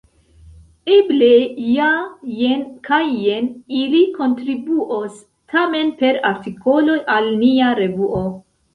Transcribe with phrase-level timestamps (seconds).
[0.93, 1.27] Eble
[1.73, 1.89] ja
[2.39, 3.51] jen kaj jen
[3.83, 5.23] ili kontribuos
[5.57, 8.29] tamen per artikoloj al nia revuo.